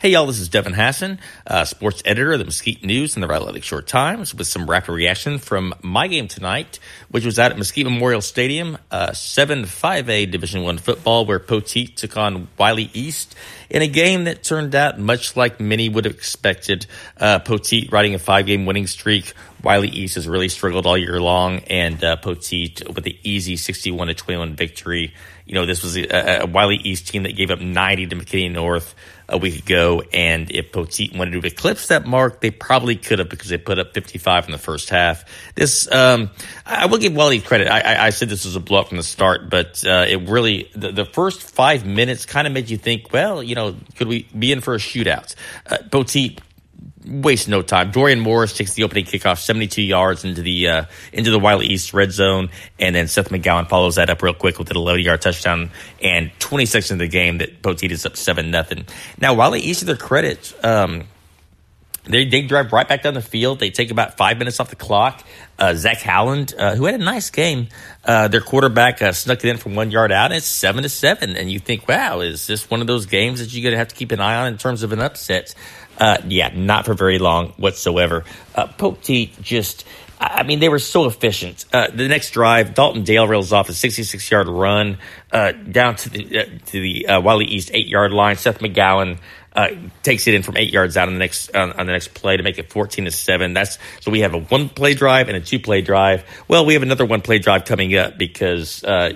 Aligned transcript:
Hey, 0.00 0.10
y'all, 0.10 0.26
this 0.26 0.38
is 0.38 0.48
Devin 0.48 0.74
Hassan, 0.74 1.18
uh, 1.44 1.64
sports 1.64 2.02
editor 2.04 2.30
of 2.30 2.38
the 2.38 2.44
Mesquite 2.44 2.84
News 2.84 3.16
and 3.16 3.22
the 3.24 3.26
Rowlett 3.26 3.54
Lakeshore 3.54 3.82
Times, 3.82 4.32
with 4.32 4.46
some 4.46 4.70
rapid 4.70 4.92
reaction 4.92 5.40
from 5.40 5.74
my 5.82 6.06
game 6.06 6.28
tonight, 6.28 6.78
which 7.10 7.24
was 7.24 7.36
out 7.40 7.50
at 7.50 7.58
Mesquite 7.58 7.84
Memorial 7.84 8.20
Stadium, 8.20 8.78
uh, 8.92 9.12
7 9.12 9.64
5A 9.64 10.30
Division 10.30 10.62
One 10.62 10.78
football, 10.78 11.26
where 11.26 11.40
Poteet 11.40 11.96
took 11.96 12.16
on 12.16 12.46
Wylie 12.56 12.92
East 12.94 13.34
in 13.68 13.82
a 13.82 13.88
game 13.88 14.22
that 14.24 14.44
turned 14.44 14.76
out 14.76 15.00
much 15.00 15.36
like 15.36 15.58
many 15.58 15.88
would 15.88 16.04
have 16.04 16.14
expected. 16.14 16.86
Uh, 17.16 17.40
Poteet 17.40 17.90
riding 17.90 18.14
a 18.14 18.20
five 18.20 18.46
game 18.46 18.66
winning 18.66 18.86
streak. 18.86 19.32
Wylie 19.64 19.88
East 19.88 20.14
has 20.14 20.28
really 20.28 20.48
struggled 20.48 20.86
all 20.86 20.96
year 20.96 21.20
long, 21.20 21.58
and 21.66 22.04
uh, 22.04 22.16
Poteet 22.18 22.94
with 22.94 23.02
the 23.02 23.18
easy 23.24 23.56
61 23.56 24.06
to 24.06 24.14
21 24.14 24.54
victory. 24.54 25.12
You 25.48 25.54
know, 25.54 25.66
this 25.66 25.82
was 25.82 25.96
a, 25.96 26.42
a 26.42 26.46
Wylie 26.46 26.76
East 26.76 27.08
team 27.08 27.22
that 27.22 27.34
gave 27.34 27.50
up 27.50 27.60
90 27.60 28.08
to 28.08 28.16
McKinney 28.16 28.52
North 28.52 28.94
a 29.28 29.38
week 29.38 29.58
ago. 29.58 30.02
And 30.12 30.50
if 30.50 30.72
Poteet 30.72 31.16
wanted 31.16 31.40
to 31.40 31.46
eclipse 31.46 31.88
that 31.88 32.06
mark, 32.06 32.40
they 32.40 32.50
probably 32.50 32.96
could 32.96 33.18
have 33.18 33.28
because 33.28 33.48
they 33.48 33.58
put 33.58 33.78
up 33.78 33.94
55 33.94 34.46
in 34.46 34.52
the 34.52 34.58
first 34.58 34.90
half. 34.90 35.24
This, 35.54 35.90
um, 35.90 36.30
I 36.64 36.86
will 36.86 36.98
give 36.98 37.14
Wylie 37.14 37.40
credit. 37.40 37.68
I, 37.68 37.80
I, 37.80 38.06
I, 38.06 38.10
said 38.10 38.28
this 38.28 38.44
was 38.44 38.56
a 38.56 38.60
blow 38.60 38.80
up 38.80 38.88
from 38.88 38.96
the 38.96 39.02
start, 39.02 39.50
but 39.50 39.84
uh, 39.86 40.06
it 40.08 40.28
really, 40.28 40.70
the, 40.74 40.92
the, 40.92 41.04
first 41.04 41.42
five 41.42 41.86
minutes 41.86 42.26
kind 42.26 42.46
of 42.46 42.52
made 42.52 42.70
you 42.70 42.76
think, 42.76 43.12
well, 43.12 43.42
you 43.42 43.54
know, 43.54 43.74
could 43.96 44.08
we 44.08 44.28
be 44.38 44.52
in 44.52 44.60
for 44.60 44.74
a 44.74 44.78
shootout? 44.78 45.34
Uh, 45.66 45.78
Poteet 45.88 46.38
waste 47.06 47.48
no 47.48 47.62
time. 47.62 47.90
Dorian 47.90 48.20
Morris 48.20 48.56
takes 48.56 48.74
the 48.74 48.82
opening 48.82 49.04
kickoff 49.04 49.38
72 49.38 49.82
yards 49.82 50.24
into 50.24 50.42
the 50.42 50.68
uh, 50.68 50.84
into 51.12 51.30
the 51.30 51.38
Wylie 51.38 51.66
East 51.66 51.94
red 51.94 52.12
zone, 52.12 52.50
and 52.78 52.94
then 52.94 53.08
Seth 53.08 53.30
McGowan 53.30 53.68
follows 53.68 53.96
that 53.96 54.10
up 54.10 54.22
real 54.22 54.34
quick 54.34 54.58
with 54.58 54.70
an 54.70 54.76
11 54.76 55.02
yard 55.02 55.22
touchdown. 55.22 55.70
And 56.02 56.30
26 56.38 56.90
in 56.90 56.98
the 56.98 57.08
game, 57.08 57.38
that 57.38 57.62
Poteet 57.62 57.90
is 57.90 58.06
up 58.06 58.16
seven 58.16 58.50
nothing. 58.50 58.86
Now 59.20 59.34
Wylie 59.34 59.60
East, 59.60 59.80
to 59.80 59.86
their 59.86 59.96
credit, 59.96 60.52
um, 60.64 61.04
they 62.08 62.24
they 62.24 62.42
drive 62.42 62.72
right 62.72 62.88
back 62.88 63.02
down 63.02 63.14
the 63.14 63.22
field. 63.22 63.60
They 63.60 63.70
take 63.70 63.90
about 63.90 64.16
five 64.16 64.38
minutes 64.38 64.60
off 64.60 64.70
the 64.70 64.76
clock. 64.76 65.22
Uh, 65.58 65.74
Zach 65.74 65.98
Howland, 65.98 66.54
uh, 66.56 66.76
who 66.76 66.84
had 66.84 66.94
a 66.94 67.04
nice 67.04 67.30
game, 67.30 67.68
uh, 68.04 68.28
their 68.28 68.40
quarterback 68.40 69.02
uh, 69.02 69.12
snuck 69.12 69.44
it 69.44 69.48
in 69.48 69.56
from 69.56 69.74
one 69.74 69.90
yard 69.90 70.12
out. 70.12 70.26
And 70.26 70.34
it's 70.34 70.46
seven 70.46 70.84
to 70.84 70.88
seven, 70.88 71.36
and 71.36 71.50
you 71.50 71.58
think, 71.58 71.86
wow, 71.88 72.20
is 72.20 72.46
this 72.46 72.70
one 72.70 72.80
of 72.80 72.86
those 72.86 73.06
games 73.06 73.40
that 73.40 73.52
you're 73.52 73.62
going 73.62 73.72
to 73.72 73.78
have 73.78 73.88
to 73.88 73.94
keep 73.94 74.12
an 74.12 74.20
eye 74.20 74.36
on 74.36 74.46
in 74.46 74.56
terms 74.56 74.82
of 74.82 74.92
an 74.92 75.00
upset? 75.00 75.54
Uh, 75.98 76.18
yeah, 76.28 76.50
not 76.54 76.84
for 76.84 76.94
very 76.94 77.18
long 77.18 77.48
whatsoever. 77.56 78.24
Uh, 78.54 78.68
just, 79.42 79.84
I 80.20 80.44
mean, 80.44 80.60
they 80.60 80.68
were 80.68 80.78
so 80.78 81.06
efficient. 81.06 81.64
Uh, 81.72 81.88
the 81.92 82.06
next 82.08 82.30
drive, 82.30 82.74
Dalton 82.74 83.02
Dale 83.02 83.26
rails 83.26 83.52
off 83.52 83.68
a 83.68 83.74
66 83.74 84.30
yard 84.30 84.48
run 84.48 84.98
uh, 85.32 85.52
down 85.52 85.96
to 85.96 86.10
the 86.10 86.38
uh, 86.38 86.44
to 86.66 86.80
the 86.80 87.06
uh, 87.08 87.20
Wylie 87.20 87.46
East 87.46 87.70
eight 87.74 87.88
yard 87.88 88.12
line. 88.12 88.36
Seth 88.36 88.60
McGowan. 88.60 89.18
Uh, 89.56 89.70
takes 90.04 90.28
it 90.28 90.34
in 90.34 90.42
from 90.44 90.56
eight 90.56 90.72
yards 90.72 90.96
out 90.96 91.08
on 91.08 91.14
the 91.14 91.18
next 91.18 91.52
on, 91.56 91.72
on, 91.72 91.86
the 91.86 91.92
next 91.92 92.14
play 92.14 92.36
to 92.36 92.44
make 92.44 92.58
it 92.58 92.70
fourteen 92.70 93.06
to 93.06 93.10
seven. 93.10 93.54
That's 93.54 93.76
so 93.98 94.12
we 94.12 94.20
have 94.20 94.32
a 94.32 94.38
one 94.38 94.68
play 94.68 94.94
drive 94.94 95.28
and 95.28 95.36
a 95.36 95.40
two 95.40 95.58
play 95.58 95.80
drive. 95.80 96.22
Well, 96.46 96.64
we 96.64 96.74
have 96.74 96.84
another 96.84 97.04
one 97.04 97.22
play 97.22 97.40
drive 97.40 97.64
coming 97.64 97.96
up 97.96 98.16
because 98.18 98.84
uh, 98.84 99.14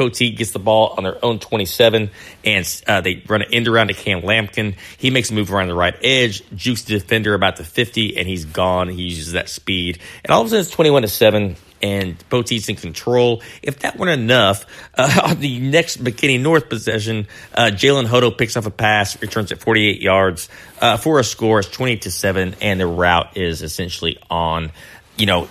Poteet 0.00 0.34
gets 0.34 0.52
the 0.52 0.58
ball 0.58 0.94
on 0.96 1.04
their 1.04 1.22
own 1.22 1.38
27, 1.38 2.10
and 2.42 2.82
uh, 2.86 3.02
they 3.02 3.22
run 3.28 3.42
an 3.42 3.52
end 3.52 3.68
around 3.68 3.88
to 3.88 3.92
Cam 3.92 4.22
Lampkin. 4.22 4.74
He 4.96 5.10
makes 5.10 5.30
a 5.30 5.34
move 5.34 5.52
around 5.52 5.68
the 5.68 5.74
right 5.74 5.94
edge, 6.02 6.42
jukes 6.56 6.84
the 6.84 6.98
defender 6.98 7.34
about 7.34 7.56
the 7.56 7.64
50, 7.64 8.16
and 8.16 8.26
he's 8.26 8.46
gone. 8.46 8.88
He 8.88 9.02
uses 9.02 9.32
that 9.32 9.50
speed. 9.50 9.98
And 10.24 10.30
all 10.30 10.40
of 10.40 10.46
a 10.46 10.48
sudden, 10.48 10.60
it's 10.62 10.70
21 10.70 11.02
to 11.02 11.08
7, 11.08 11.56
and 11.82 12.18
Poteet's 12.30 12.70
in 12.70 12.76
control. 12.76 13.42
If 13.62 13.80
that 13.80 13.98
weren't 13.98 14.18
enough, 14.18 14.64
uh, 14.96 15.20
on 15.24 15.40
the 15.40 15.60
next 15.60 16.02
McKinney 16.02 16.40
North 16.40 16.70
possession, 16.70 17.26
uh, 17.54 17.64
Jalen 17.70 18.06
Hodo 18.06 18.30
picks 18.30 18.56
off 18.56 18.64
a 18.64 18.70
pass, 18.70 19.20
returns 19.20 19.52
at 19.52 19.60
48 19.60 20.00
yards 20.00 20.48
uh, 20.80 20.96
for 20.96 21.20
a 21.20 21.24
score. 21.24 21.60
It's 21.60 21.68
20 21.68 21.98
to 21.98 22.10
7, 22.10 22.56
and 22.62 22.80
the 22.80 22.86
route 22.86 23.36
is 23.36 23.60
essentially 23.60 24.18
on. 24.30 24.72
You 25.18 25.26
know, 25.26 25.48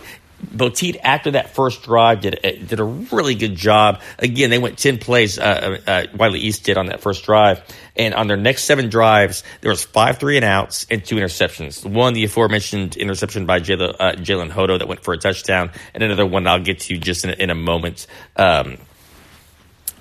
Poteet, 0.55 0.97
after 1.03 1.31
that 1.31 1.53
first 1.53 1.83
drive, 1.83 2.21
did 2.21 2.39
a, 2.43 2.57
did 2.57 2.79
a 2.79 2.83
really 2.83 3.35
good 3.35 3.55
job. 3.55 4.01
Again, 4.17 4.49
they 4.49 4.57
went 4.57 4.77
10 4.77 4.97
plays, 4.97 5.37
uh, 5.37 5.79
uh, 5.85 5.89
uh, 5.89 6.03
Wylie 6.15 6.39
East 6.39 6.63
did 6.63 6.77
on 6.77 6.87
that 6.87 7.01
first 7.01 7.25
drive. 7.25 7.61
And 7.95 8.13
on 8.13 8.27
their 8.27 8.37
next 8.37 8.63
seven 8.63 8.89
drives, 8.89 9.43
there 9.61 9.69
was 9.69 9.83
five 9.83 10.17
three 10.17 10.37
and 10.37 10.45
outs 10.45 10.85
and 10.89 11.03
two 11.03 11.17
interceptions. 11.17 11.85
One, 11.85 12.13
the 12.13 12.23
aforementioned 12.23 12.95
interception 12.95 13.45
by 13.45 13.59
Jalen, 13.59 13.95
uh, 13.99 14.13
Jalen 14.13 14.49
Hodo 14.49 14.77
that 14.77 14.87
went 14.87 15.03
for 15.03 15.13
a 15.13 15.17
touchdown, 15.17 15.71
and 15.93 16.01
another 16.01 16.25
one 16.25 16.47
I'll 16.47 16.59
get 16.59 16.79
to 16.81 16.97
just 16.97 17.25
in, 17.25 17.31
in 17.31 17.49
a 17.49 17.55
moment. 17.55 18.07
Um, 18.37 18.77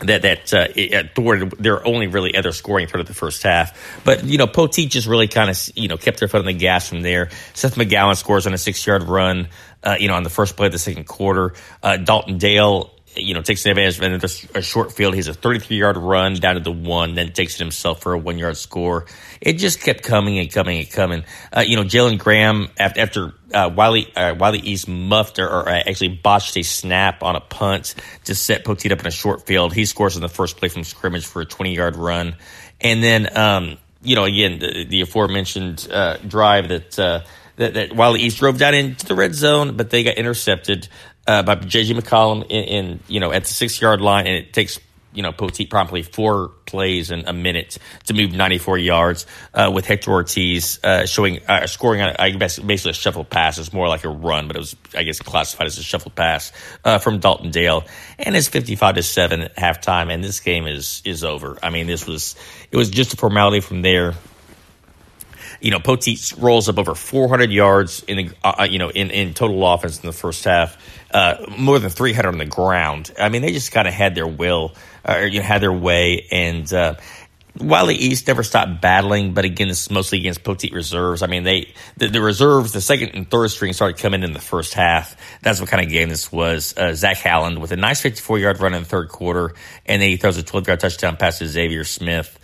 that 0.01 0.23
that 0.23 0.55
uh, 0.55 0.69
it 0.77 1.15
thwarted 1.15 1.51
their 1.59 1.85
only 1.87 2.07
really 2.07 2.37
other 2.37 2.53
scoring 2.53 2.87
part 2.87 3.01
of 3.01 3.07
the 3.07 3.15
first 3.15 3.43
half. 3.43 4.01
But 4.05 4.25
you 4.25 4.39
know, 4.39 4.47
Poteet 4.47 4.91
just 4.91 5.07
really 5.07 5.29
kind 5.29 5.51
of 5.51 5.59
you 5.75 5.89
know 5.89 5.97
kept 5.97 6.21
their 6.21 6.29
foot 6.29 6.41
on 6.41 6.47
the 6.47 6.53
gas 6.53 6.89
from 6.89 7.03
there. 7.03 7.31
Seth 7.55 7.75
McGowan 7.75 8.17
scores 8.17 8.47
on 8.47 8.55
a 8.55 8.59
six 8.59 8.87
yard 8.87 9.03
run. 9.05 9.49
Uh, 9.83 9.97
you 9.99 10.09
know, 10.09 10.15
on 10.15 10.25
the 10.25 10.31
first 10.31 10.57
play 10.57 10.67
of 10.67 10.73
the 10.73 10.79
second 10.79 11.05
quarter, 11.05 11.55
uh, 11.83 11.97
Dalton 11.97 12.39
Dale 12.39 12.91
you 13.19 13.35
know, 13.35 13.43
takes 13.43 13.65
advantage 13.67 13.99
of 13.99 14.57
a 14.57 14.63
short 14.63 14.93
field. 14.93 15.15
He's 15.15 15.29
a 15.29 15.35
33 15.35 15.77
yard 15.77 15.97
run 15.97 16.35
down 16.35 16.55
to 16.55 16.61
the 16.61 16.73
one, 16.73 17.15
then 17.15 17.33
takes 17.33 17.55
it 17.55 17.59
himself 17.59 18.03
for 18.03 18.13
a 18.13 18.19
one 18.19 18.39
yard 18.39 18.57
score. 18.57 19.07
It 19.41 19.55
just 19.55 19.81
kept 19.81 20.03
coming 20.03 20.39
and 20.39 20.53
coming 20.53 20.79
and 20.79 20.91
coming. 20.91 21.25
Uh, 21.55 21.61
you 21.61 21.77
know, 21.77 21.85
Jalen 21.85 22.19
Graham, 22.19 22.69
after, 22.79 23.01
after 23.01 23.35
uh, 23.53 23.71
Wylie, 23.75 24.15
uh, 24.15 24.35
Wylie 24.35 24.61
East 24.61 24.89
muffed 24.89 25.39
or, 25.39 25.49
or, 25.49 25.69
uh, 25.69 25.83
actually 25.87 26.09
botched 26.09 26.57
a 26.57 26.63
snap 26.63 27.23
on 27.23 27.37
a 27.37 27.41
punt 27.41 27.95
to 28.25 28.35
set 28.35 28.65
Poteet 28.65 28.93
up 28.93 29.01
in 29.01 29.07
a 29.07 29.13
short 29.13 29.47
field, 29.47 29.73
he 29.73 29.85
scores 29.85 30.17
in 30.17 30.23
the 30.23 30.29
first 30.29 30.57
play 30.57 30.69
from 30.69 30.85
scrimmage 30.85 31.27
for 31.27 31.43
a 31.43 31.47
20 31.47 31.75
yard 31.75 31.97
run. 31.97 32.37
And 32.81 33.03
then, 33.03 33.37
um, 33.37 33.79
you 34.03 34.15
know, 34.15 34.25
again, 34.25 34.59
the, 34.59 34.85
the 34.85 35.01
aforementioned 35.01 35.89
uh, 35.91 36.19
drive 36.19 36.69
that, 36.69 37.25
uh, 37.59 37.71
that, 37.71 37.93
while 37.93 38.13
Wylie 38.13 38.23
East 38.23 38.39
drove 38.39 38.59
down 38.59 38.75
into 38.75 39.07
the 39.07 39.15
red 39.15 39.35
zone, 39.35 39.77
but 39.77 39.91
they 39.91 40.05
got 40.05 40.17
intercepted 40.17 40.89
uh, 41.27 41.43
by 41.43 41.57
JJ 41.57 41.99
McCollum 41.99 42.45
in, 42.49 42.65
in, 42.65 43.01
you 43.09 43.21
know 43.21 43.33
at 43.33 43.45
the 43.45 43.53
six 43.53 43.81
yard 43.81 44.01
line, 44.01 44.27
and 44.27 44.37
it 44.37 44.53
takes 44.53 44.81
you 45.13 45.23
know 45.23 45.33
Poteet 45.33 45.69
promptly 45.69 46.03
four 46.03 46.49
plays 46.65 47.11
in 47.11 47.27
a 47.27 47.33
minute 47.33 47.79
to 48.07 48.15
move 48.15 48.33
94 48.33 48.79
yards 48.79 49.27
uh, 49.55 49.71
with 49.73 49.87
Hector 49.87 50.11
Ortiz 50.11 50.79
uh, 50.85 51.07
showing 51.07 51.41
uh, 51.49 51.67
scoring 51.67 52.01
on 52.01 52.15
I 52.19 52.31
guess 52.31 52.59
basically 52.59 52.93
a 52.93 52.95
shuffle 52.95 53.25
pass. 53.25 53.59
It's 53.59 53.73
more 53.73 53.89
like 53.89 54.05
a 54.05 54.09
run, 54.09 54.47
but 54.47 54.57
it 54.57 54.61
was 54.61 54.77
I 54.95 55.03
guess 55.03 55.19
classified 55.19 55.67
as 55.67 55.79
a 55.79 55.83
shuffle 55.83 56.13
pass 56.13 56.53
uh, 56.85 56.99
from 56.99 57.19
Dalton 57.19 57.51
Dale, 57.51 57.85
and 58.19 58.37
it's 58.37 58.49
55 58.49 58.97
to 58.97 59.03
seven 59.03 59.43
at 59.43 59.57
halftime, 59.57 60.13
and 60.13 60.23
this 60.23 60.41
game 60.41 60.67
is 60.67 61.03
is 61.05 61.25
over. 61.25 61.59
I 61.63 61.71
mean, 61.71 61.87
this 61.87 62.07
was 62.07 62.37
it 62.71 62.77
was 62.77 62.91
just 62.91 63.15
a 63.15 63.17
formality 63.17 63.61
from 63.61 63.83
there 63.83 64.15
you 65.61 65.71
know, 65.71 65.79
Poteet 65.79 66.41
rolls 66.41 66.69
up 66.69 66.79
over 66.79 66.95
400 66.95 67.51
yards 67.51 68.03
in 68.05 68.17
the, 68.17 68.31
uh, 68.45 68.55
uh, 68.61 68.65
you 68.65 68.79
know, 68.79 68.91
in, 68.91 69.11
in 69.11 69.35
total 69.35 69.67
offense 69.67 70.01
in 70.01 70.07
the 70.07 70.13
first 70.13 70.45
half, 70.45 70.77
uh, 71.13 71.45
more 71.57 71.79
than 71.79 71.91
300 71.91 72.29
on 72.29 72.39
the 72.39 72.47
ground. 72.47 73.13
I 73.19 73.29
mean, 73.29 73.43
they 73.43 73.53
just 73.53 73.73
kind 73.73 73.89
of 73.89 73.95
had 73.95 74.15
their 74.15 74.27
will, 74.27 74.75
uh, 75.05 75.19
or 75.19 75.27
you 75.27 75.41
know, 75.41 75.45
had 75.47 75.63
their 75.63 75.73
way. 75.73 76.27
And, 76.31 76.73
uh, 76.73 76.95
Wylie 77.61 77.97
East 77.97 78.29
never 78.29 78.43
stopped 78.43 78.81
battling, 78.81 79.35
but 79.35 79.45
again, 79.45 79.69
this 79.69 79.83
is 79.83 79.91
mostly 79.91 80.19
against 80.19 80.45
Poteet 80.45 80.73
reserves. 80.73 81.23
I 81.23 81.27
mean, 81.27 81.43
they, 81.43 81.75
the, 81.97 82.09
the, 82.09 82.21
reserves, 82.21 82.73
the 82.73 82.81
second 82.81 83.11
and 83.15 83.29
third 83.29 83.49
string 83.51 83.73
started 83.73 83.99
coming 83.99 84.23
in 84.23 84.33
the 84.33 84.41
first 84.41 84.75
half. 84.75 85.17
That's 85.43 85.61
what 85.61 85.69
kind 85.69 85.85
of 85.85 85.91
game 85.91 86.09
this 86.09 86.31
was. 86.31 86.77
Uh, 86.77 86.95
Zach 86.95 87.17
Halland 87.17 87.61
with 87.61 87.73
a 87.73 87.77
nice 87.77 88.01
54 88.01 88.39
yard 88.39 88.61
run 88.61 88.75
in 88.75 88.83
the 88.83 88.89
third 88.89 89.09
quarter, 89.09 89.55
and 89.87 90.01
then 90.01 90.09
he 90.09 90.17
throws 90.17 90.37
a 90.37 90.43
12 90.43 90.69
yard 90.69 90.81
touchdown 90.81 91.17
pass 91.17 91.39
to 91.39 91.47
Xavier 91.47 91.85
Smith. 91.85 92.39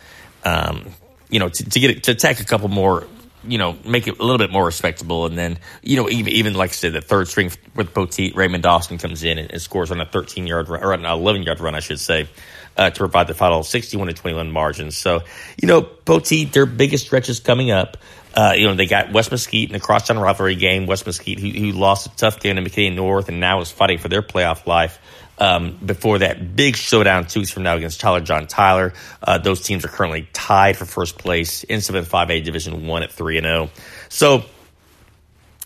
Um, 0.44 0.86
you 1.30 1.38
know, 1.38 1.48
to, 1.48 1.64
to 1.64 1.80
get 1.80 1.90
it, 1.90 2.02
to 2.04 2.12
attack 2.12 2.40
a 2.40 2.44
couple 2.44 2.68
more, 2.68 3.06
you 3.46 3.58
know, 3.58 3.76
make 3.84 4.06
it 4.08 4.18
a 4.18 4.22
little 4.22 4.38
bit 4.38 4.50
more 4.50 4.64
respectable. 4.64 5.26
And 5.26 5.36
then, 5.36 5.58
you 5.82 5.96
know, 5.96 6.08
even, 6.08 6.32
even 6.32 6.54
like 6.54 6.70
I 6.70 6.74
said, 6.74 6.92
the 6.92 7.00
third 7.00 7.28
string 7.28 7.50
with 7.74 7.92
Poteet, 7.92 8.34
Raymond 8.36 8.62
Dawson 8.62 8.98
comes 8.98 9.24
in 9.24 9.38
and, 9.38 9.50
and 9.50 9.60
scores 9.60 9.90
on 9.90 10.00
a 10.00 10.06
13 10.06 10.46
yard 10.46 10.68
run, 10.68 10.82
or 10.82 10.92
an 10.92 11.04
11 11.04 11.42
yard 11.42 11.60
run, 11.60 11.74
I 11.74 11.80
should 11.80 12.00
say, 12.00 12.28
uh, 12.76 12.90
to 12.90 12.98
provide 12.98 13.26
the 13.26 13.34
final 13.34 13.62
61 13.62 14.08
to 14.08 14.14
21 14.14 14.50
margins. 14.50 14.96
So, 14.96 15.22
you 15.60 15.68
know, 15.68 15.82
Poteet, 15.82 16.52
their 16.52 16.66
biggest 16.66 17.06
stretch 17.06 17.28
is 17.28 17.40
coming 17.40 17.70
up. 17.70 17.96
Uh, 18.34 18.54
you 18.56 18.66
know, 18.66 18.74
they 18.74 18.86
got 18.86 19.12
West 19.12 19.30
Mesquite 19.30 19.68
in 19.68 19.72
the 19.72 19.80
crosstown 19.80 20.18
rivalry 20.18 20.56
game. 20.56 20.86
West 20.86 21.06
Mesquite, 21.06 21.38
who, 21.38 21.50
who 21.50 21.70
lost 21.70 22.06
a 22.06 22.16
tough 22.16 22.40
game 22.40 22.56
to 22.56 22.62
McKinney 22.62 22.94
North 22.94 23.28
and 23.28 23.38
now 23.38 23.60
is 23.60 23.70
fighting 23.70 23.98
for 23.98 24.08
their 24.08 24.22
playoff 24.22 24.66
life 24.66 24.98
um, 25.38 25.78
before 25.84 26.18
that 26.18 26.56
big 26.56 26.76
showdown 26.76 27.26
two 27.26 27.40
weeks 27.40 27.50
from 27.50 27.62
now 27.62 27.76
against 27.76 28.00
Tyler 28.00 28.20
John 28.20 28.46
Tyler. 28.46 28.92
Uh, 29.22 29.38
those 29.38 29.62
teams 29.62 29.84
are 29.84 29.88
currently 29.88 30.28
tied 30.32 30.76
for 30.76 30.84
first 30.84 31.18
place 31.18 31.64
in 31.64 31.80
7 31.80 32.04
5A 32.04 32.44
Division 32.44 32.86
1 32.86 33.02
at 33.02 33.12
3 33.12 33.38
and 33.38 33.44
0. 33.44 33.70
So, 34.08 34.44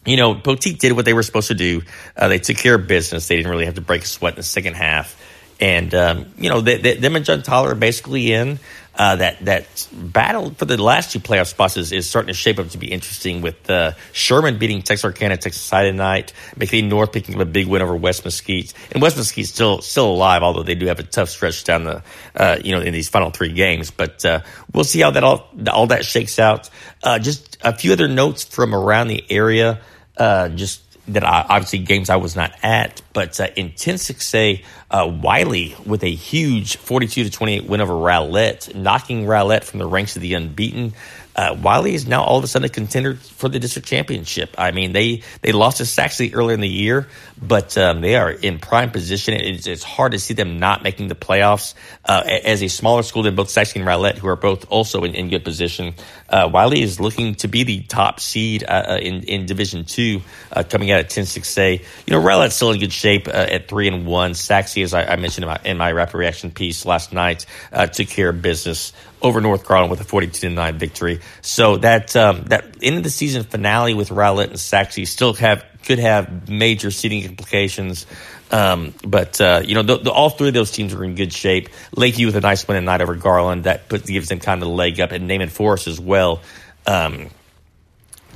you 0.06 0.16
know, 0.16 0.34
Poteet 0.34 0.78
did 0.78 0.92
what 0.92 1.04
they 1.04 1.12
were 1.12 1.22
supposed 1.22 1.48
to 1.48 1.54
do. 1.54 1.82
Uh, 2.16 2.28
they 2.28 2.38
took 2.38 2.56
care 2.56 2.76
of 2.76 2.86
business. 2.86 3.28
They 3.28 3.36
didn't 3.36 3.50
really 3.50 3.66
have 3.66 3.74
to 3.74 3.80
break 3.80 4.02
a 4.02 4.06
sweat 4.06 4.34
in 4.34 4.36
the 4.38 4.42
second 4.42 4.74
half. 4.74 5.20
And, 5.60 5.92
um, 5.94 6.26
you 6.38 6.48
know, 6.48 6.60
they, 6.60 6.78
they, 6.78 6.94
them 6.94 7.16
and 7.16 7.24
John 7.24 7.42
Tyler 7.42 7.72
are 7.72 7.74
basically 7.74 8.32
in. 8.32 8.60
Uh, 8.98 9.14
that 9.14 9.38
that 9.44 9.88
battle 9.92 10.50
for 10.54 10.64
the 10.64 10.76
last 10.76 11.12
two 11.12 11.20
playoff 11.20 11.46
spots 11.46 11.76
is, 11.76 11.92
is 11.92 12.10
starting 12.10 12.26
to 12.26 12.34
shape 12.34 12.58
up 12.58 12.68
to 12.68 12.78
be 12.78 12.90
interesting 12.90 13.42
with 13.42 13.70
uh, 13.70 13.92
Sherman 14.12 14.58
beating 14.58 14.82
Texarkana 14.82 15.36
Texas-A 15.36 15.84
tonight, 15.84 16.32
McKinney 16.56 16.88
North 16.88 17.12
picking 17.12 17.36
up 17.36 17.40
a 17.40 17.44
big 17.44 17.68
win 17.68 17.80
over 17.80 17.94
West 17.94 18.24
Mesquite, 18.24 18.74
and 18.90 19.00
West 19.00 19.16
Mesquite 19.16 19.46
still 19.46 19.80
still 19.82 20.10
alive, 20.10 20.42
although 20.42 20.64
they 20.64 20.74
do 20.74 20.86
have 20.86 20.98
a 20.98 21.04
tough 21.04 21.28
stretch 21.28 21.62
down 21.62 21.84
the 21.84 22.02
uh, 22.34 22.56
you 22.64 22.72
know 22.72 22.80
in 22.80 22.92
these 22.92 23.08
final 23.08 23.30
three 23.30 23.52
games. 23.52 23.92
But 23.92 24.24
uh, 24.24 24.40
we'll 24.74 24.82
see 24.82 25.00
how 25.00 25.12
that 25.12 25.22
all 25.22 25.48
all 25.72 25.86
that 25.86 26.04
shakes 26.04 26.40
out. 26.40 26.68
Uh, 27.00 27.20
just 27.20 27.56
a 27.62 27.72
few 27.72 27.92
other 27.92 28.08
notes 28.08 28.44
from 28.44 28.74
around 28.74 29.06
the 29.06 29.24
area. 29.30 29.80
Uh, 30.16 30.48
just 30.48 30.82
that 31.08 31.24
I, 31.24 31.46
obviously 31.48 31.78
games 31.78 32.10
I 32.10 32.16
was 32.16 32.36
not 32.36 32.52
at, 32.62 33.00
but 33.18 33.40
uh, 33.40 33.48
10-6A, 33.48 34.62
uh, 34.92 35.10
Wylie 35.20 35.74
with 35.84 36.04
a 36.04 36.14
huge 36.14 36.76
42 36.76 37.24
to 37.24 37.30
28 37.30 37.64
win 37.64 37.80
over 37.80 37.92
Rowlett, 37.92 38.76
knocking 38.76 39.26
Rowlett 39.26 39.64
from 39.64 39.80
the 39.80 39.88
ranks 39.88 40.14
of 40.14 40.22
the 40.22 40.34
unbeaten 40.34 40.94
uh, 41.38 41.54
Wylie 41.62 41.94
is 41.94 42.04
now 42.04 42.24
all 42.24 42.36
of 42.36 42.42
a 42.42 42.48
sudden 42.48 42.66
a 42.66 42.68
contender 42.68 43.14
for 43.14 43.48
the 43.48 43.60
district 43.60 43.86
championship. 43.86 44.56
I 44.58 44.72
mean, 44.72 44.92
they 44.92 45.22
they 45.40 45.52
lost 45.52 45.76
to 45.76 45.86
Sachse 45.86 46.20
earlier 46.34 46.54
in 46.54 46.60
the 46.60 46.68
year, 46.68 47.06
but 47.40 47.78
um, 47.78 48.00
they 48.00 48.16
are 48.16 48.28
in 48.28 48.58
prime 48.58 48.90
position. 48.90 49.34
It's, 49.34 49.68
it's, 49.68 49.84
hard 49.84 50.12
to 50.12 50.18
see 50.18 50.34
them 50.34 50.58
not 50.58 50.82
making 50.82 51.06
the 51.06 51.14
playoffs. 51.14 51.74
Uh, 52.04 52.24
as 52.26 52.60
a 52.60 52.68
smaller 52.68 53.04
school 53.04 53.22
than 53.22 53.36
both 53.36 53.50
Sachse 53.50 53.76
and 53.76 53.86
Rowlett, 53.86 54.18
who 54.18 54.26
are 54.26 54.34
both 54.34 54.66
also 54.68 55.04
in, 55.04 55.14
in 55.14 55.28
good 55.28 55.44
position, 55.44 55.94
uh, 56.28 56.50
Wylie 56.52 56.82
is 56.82 56.98
looking 56.98 57.36
to 57.36 57.46
be 57.46 57.62
the 57.62 57.82
top 57.82 58.18
seed 58.18 58.64
uh, 58.64 58.86
uh, 58.88 58.98
in 59.00 59.22
in 59.22 59.46
Division 59.46 59.84
Two, 59.84 60.22
uh, 60.50 60.64
coming 60.64 60.90
out 60.90 60.98
at 60.98 61.10
10-6A. 61.10 61.78
You 61.78 62.12
know, 62.12 62.20
Rowlett's 62.20 62.56
still 62.56 62.72
in 62.72 62.80
good 62.80 62.92
shape 62.92 63.07
at 63.16 63.68
three 63.68 63.88
and 63.88 64.06
one. 64.06 64.34
Sachse, 64.34 64.78
as 64.78 64.94
I, 64.94 65.04
I 65.04 65.16
mentioned 65.16 65.44
in 65.44 65.48
my, 65.48 65.60
in 65.64 65.76
my 65.78 65.92
rapid 65.92 66.18
reaction 66.18 66.50
piece 66.50 66.84
last 66.84 67.12
night, 67.12 67.46
took 67.92 68.08
care 68.08 68.28
of 68.30 68.42
business 68.42 68.92
over 69.20 69.40
North 69.40 69.66
Garland 69.66 69.90
with 69.90 70.00
a 70.00 70.04
42 70.04 70.50
9 70.50 70.78
victory. 70.78 71.20
So 71.42 71.78
that 71.78 72.14
um, 72.16 72.44
that 72.44 72.76
end 72.82 72.96
of 72.96 73.02
the 73.02 73.10
season 73.10 73.44
finale 73.44 73.94
with 73.94 74.10
Rowlett 74.10 74.50
and 74.50 74.60
Sachse 74.60 75.08
still 75.08 75.34
have 75.34 75.64
could 75.84 75.98
have 75.98 76.48
major 76.48 76.90
seeding 76.90 77.24
implications. 77.24 78.06
Um, 78.50 78.94
but 79.04 79.40
uh, 79.40 79.62
you 79.64 79.74
know, 79.74 79.82
the, 79.82 79.98
the, 79.98 80.10
all 80.10 80.30
three 80.30 80.48
of 80.48 80.54
those 80.54 80.70
teams 80.70 80.94
are 80.94 81.04
in 81.04 81.14
good 81.14 81.32
shape. 81.32 81.68
Lakeview 81.94 82.26
with 82.26 82.36
a 82.36 82.40
nice 82.40 82.66
win 82.66 82.76
tonight 82.76 83.00
over 83.00 83.14
Garland 83.14 83.64
that 83.64 83.88
puts 83.88 84.08
gives 84.08 84.28
them 84.28 84.40
kind 84.40 84.62
of 84.62 84.68
a 84.68 84.70
leg 84.70 85.00
up, 85.00 85.12
and 85.12 85.28
Naaman 85.28 85.48
Forest 85.48 85.86
as 85.86 86.00
well. 86.00 86.40
Um, 86.86 87.28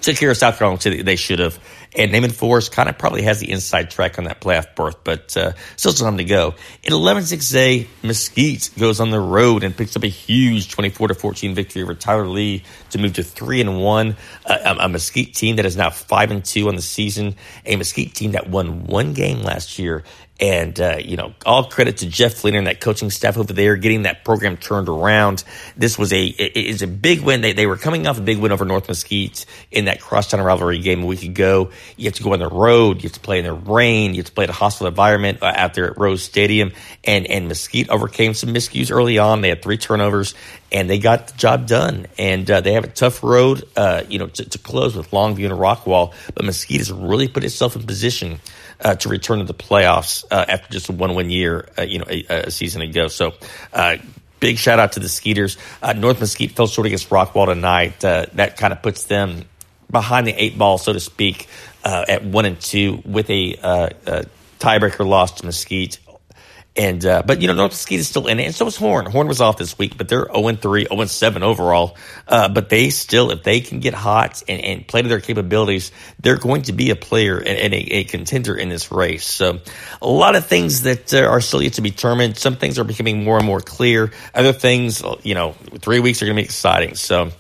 took 0.03 0.17
care 0.17 0.31
of 0.31 0.37
South 0.37 0.59
Garland. 0.59 0.81
They 0.81 1.17
should 1.17 1.39
have. 1.39 1.59
And 1.95 2.11
Naaman 2.11 2.31
Forest 2.31 2.73
kind 2.73 2.89
of 2.89 2.97
probably 2.97 3.23
has 3.23 3.41
the 3.41 3.51
inside 3.51 3.91
track 3.91 4.19
on 4.19 4.25
that 4.25 4.41
playoff 4.41 4.75
berth, 4.75 4.97
but 5.05 5.37
uh, 5.37 5.53
still 5.77 5.93
some 5.93 6.07
time 6.07 6.17
to 6.17 6.25
go. 6.25 6.55
In 6.83 6.93
11-6A, 6.93 7.87
Mesquite 8.03 8.71
goes 8.79 8.99
on 8.99 9.11
the 9.11 9.21
road 9.21 9.63
and 9.63 9.77
picks 9.77 9.95
up 9.95 10.03
a 10.03 10.09
huge 10.09 10.71
24 10.71 11.09
14 11.13 11.55
victory 11.55 11.83
over 11.83 11.95
Tyler 11.95 12.27
Lee 12.27 12.65
to 12.91 12.99
move 12.99 13.13
to 13.15 13.23
three 13.23 13.61
and 13.61 13.83
one. 13.83 14.17
Uh, 14.47 14.75
a, 14.81 14.85
a 14.85 14.89
Mesquite 14.89 15.35
team 15.35 15.57
that 15.57 15.67
is 15.67 15.77
now 15.77 15.91
five 15.91 16.31
and 16.31 16.45
two 16.45 16.69
on 16.69 16.77
the 16.77 16.83
season. 16.83 17.37
A 17.67 17.77
Mesquite 17.77 18.15
team 18.15 18.33
that 18.33 18.49
won 18.49 18.85
one 18.85 19.13
game 19.13 19.43
last 19.43 19.79
year 19.79 20.03
and, 20.43 20.79
uh, 20.81 20.97
you 20.99 21.17
know, 21.17 21.33
all 21.47 21.63
credit 21.63 21.99
to 21.99 22.07
Jeff 22.07 22.35
Fleener 22.35 22.59
and 22.59 22.67
that 22.67 22.81
coaching 22.81 23.11
staff 23.11 23.39
over 23.39 23.53
there 23.53 23.77
getting 23.77 24.03
that 24.03 24.25
program 24.25 24.57
turned 24.57 24.89
around. 24.89 25.45
This 25.77 25.97
was 25.97 26.13
a, 26.13 26.25
it 26.25 26.57
is 26.57 26.83
a 26.83 26.89
big 26.89 27.21
win. 27.21 27.43
They, 27.43 27.53
they 27.53 27.65
were 27.65 27.77
coming 27.77 28.09
off 28.09 28.19
a 28.19 28.23
big 28.23 28.39
win 28.39 28.51
over 28.51 28.65
North 28.65 28.89
Mesquite 28.89 29.47
in 29.71 29.85
that 29.85 30.01
crosstown 30.01 30.41
rivalry 30.41 30.81
game 30.81 31.05
a 31.05 31.07
week 31.07 31.23
ago. 31.23 31.71
You 31.97 32.07
have 32.07 32.15
to 32.15 32.25
go 32.25 32.33
on 32.33 32.41
the 32.41 32.49
road. 32.49 32.97
You 32.97 33.09
have 33.09 33.13
to 33.13 33.21
play 33.21 33.39
in 33.39 33.45
the 33.45 33.53
rain. 33.53 34.15
You 34.15 34.17
have 34.17 34.27
to 34.27 34.33
play 34.33 34.43
in 34.43 34.51
a 34.51 34.53
hostile 34.53 34.89
environment 34.89 35.39
uh, 35.43 35.53
out 35.55 35.75
there 35.75 35.89
at 35.93 35.97
Rose 35.97 36.25
Stadium. 36.25 36.73
And, 37.05 37.25
and 37.29 37.47
Mesquite 37.47 37.89
overcame 37.89 38.35
some 38.35 38.53
miscues 38.53 38.91
early 38.91 39.19
on. 39.19 39.43
They 39.43 39.49
had 39.49 39.63
three 39.63 39.79
turnovers 39.79 40.35
and 40.73 40.91
they 40.91 40.99
got 40.99 41.29
the 41.29 41.35
job 41.35 41.69
done. 41.69 42.07
And 42.19 42.51
uh, 42.51 42.63
they 42.63 42.73
have 42.73 42.83
a 42.83 42.89
tough 42.89 43.23
road, 43.23 43.63
uh, 43.77 44.03
you 44.09 44.19
know, 44.19 44.27
to, 44.27 44.45
to, 44.45 44.59
close 44.59 44.97
with 44.97 45.11
Longview 45.11 45.45
and 45.51 45.55
Rockwall. 45.55 46.15
But 46.35 46.45
Mesquite 46.45 46.81
has 46.81 46.91
really 46.91 47.29
put 47.29 47.45
itself 47.45 47.77
in 47.77 47.85
position 47.85 48.41
uh, 48.83 48.95
to 48.97 49.09
return 49.09 49.39
to 49.39 49.45
the 49.45 49.55
playoffs 49.55 50.25
uh, 50.31 50.45
after 50.49 50.73
just 50.73 50.89
a 50.89 50.93
one-win 50.93 51.31
year, 51.31 51.69
uh, 51.79 51.83
you 51.83 51.99
know, 51.99 52.07
a, 52.09 52.25
a, 52.29 52.51
season 52.51 52.83
ago. 52.83 53.09
So. 53.09 53.33
Uh, 53.73 53.97
big 54.41 54.59
shout 54.59 54.81
out 54.81 54.91
to 54.91 54.99
the 54.99 55.09
Skeeters. 55.09 55.57
North 55.95 56.19
Mesquite 56.19 56.51
fell 56.51 56.67
short 56.67 56.89
against 56.89 57.11
Rockwall 57.11 57.47
tonight. 57.47 58.01
that 58.01 58.57
kind 58.57 58.73
of 58.73 58.83
puts 58.83 59.05
them 59.05 59.45
behind 59.89 60.27
the 60.27 60.33
eight 60.33 60.59
ball, 60.59 60.79
so 60.79 60.93
to 60.93 60.99
speak, 60.99 61.47
at 61.85 62.25
one 62.25 62.45
and 62.45 62.61
two 62.61 63.01
with 63.05 63.31
a, 63.31 63.53
a 63.53 64.27
tiebreaker 64.59 65.07
loss 65.07 65.31
to 65.41 65.47
Mesquite 65.47 66.01
and 66.75 67.05
uh, 67.05 67.23
but 67.27 67.43
you 67.43 67.49
know 67.49 67.55
North 67.55 67.73
Mesquite 67.73 68.01
is 68.01 68.09
still 68.09 68.27
in 68.29 68.41
it, 68.41 68.45
and 68.45 68.55
so 68.55 68.67
is 68.67 68.77
Horn. 68.77 69.05
Horn 69.05 69.29
was 69.29 69.43
off 69.43 69.59
this 69.59 69.79
week, 69.79 69.99
but 69.99 70.09
they're 70.09 70.27
0 70.33 70.55
3, 70.55 70.87
0 70.87 71.05
7 71.05 71.43
overall. 71.43 71.97
Uh, 72.27 72.49
but 72.49 72.71
they 72.71 72.89
still, 72.89 73.31
if 73.31 73.43
they 73.43 73.61
can 73.61 73.81
get 73.81 73.93
hot 73.93 74.43
and, 74.49 74.61
and, 74.65 74.89
play 74.89 75.03
to 75.03 75.09
their 75.09 75.21
capabilities, 75.21 75.93
they're 76.21 76.39
going 76.39 76.63
to 76.63 76.73
be 76.73 76.91
a 76.91 76.97
player 76.97 77.37
and, 77.39 77.59
and 77.59 77.75
a, 77.75 77.97
a, 77.97 78.05
contender 78.05 78.57
in 78.57 78.71
this 78.71 78.91
race. 78.91 79.27
So 79.27 79.61
a 80.01 80.09
lot 80.09 80.35
of 80.35 80.47
things 80.47 80.83
that 80.83 81.13
uh, 81.13 81.27
are 81.27 81.43
still 81.43 81.63
yet 81.63 81.75
to 81.75 81.83
be 81.83 81.91
determined. 81.91 82.39
Some 82.39 82.57
things 82.57 82.79
are 82.79 82.85
becoming 82.85 83.23
more 83.23 83.37
and 83.37 83.47
more 83.47 83.61
clear. 83.61 84.11
Other 84.35 84.55
things, 84.55 85.03
you 85.23 85.35
know, 85.35 85.53
three 85.81 86.01
weeks 86.01 86.23
are 86.23 86.27
going 86.27 86.37
to 86.37 86.41
be 86.43 86.45
exciting. 86.45 86.95
So. 86.95 87.33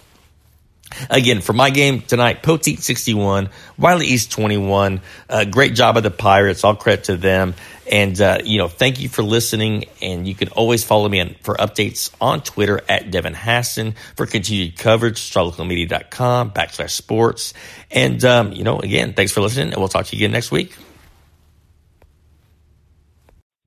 Again, 1.10 1.40
for 1.40 1.52
my 1.52 1.70
game 1.70 2.00
tonight, 2.02 2.42
Poteet 2.42 2.80
61, 2.80 3.48
Wylie 3.78 4.06
East 4.06 4.30
21. 4.32 5.00
Uh, 5.28 5.44
great 5.44 5.74
job 5.74 5.96
of 5.96 6.02
the 6.02 6.10
Pirates. 6.10 6.64
All 6.64 6.76
credit 6.76 7.04
to 7.04 7.16
them. 7.16 7.54
And, 7.90 8.20
uh, 8.20 8.38
you 8.44 8.58
know, 8.58 8.68
thank 8.68 9.00
you 9.00 9.08
for 9.08 9.22
listening. 9.22 9.84
And 10.00 10.26
you 10.26 10.34
can 10.34 10.48
always 10.48 10.84
follow 10.84 11.08
me 11.08 11.20
on, 11.20 11.36
for 11.42 11.54
updates 11.56 12.10
on 12.20 12.42
Twitter 12.42 12.80
at 12.88 13.10
Devin 13.10 13.34
Hassan 13.34 13.94
for 14.16 14.26
continued 14.26 14.78
coverage, 14.78 15.20
starlocalmedia.com 15.20 16.52
backslash 16.52 16.90
sports. 16.90 17.54
And, 17.90 18.24
um, 18.24 18.52
you 18.52 18.64
know, 18.64 18.78
again, 18.78 19.14
thanks 19.14 19.32
for 19.32 19.40
listening 19.40 19.68
and 19.68 19.76
we'll 19.76 19.88
talk 19.88 20.06
to 20.06 20.16
you 20.16 20.20
again 20.20 20.32
next 20.32 20.50
week. 20.50 20.74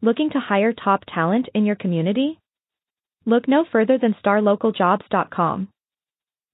Looking 0.02 0.30
to 0.32 0.40
hire 0.40 0.72
top 0.72 1.04
talent 1.14 1.50
in 1.54 1.66
your 1.66 1.76
community? 1.76 2.40
Look 3.26 3.48
no 3.48 3.66
further 3.72 3.98
than 3.98 4.16
starlocaljobs.com. 4.24 5.70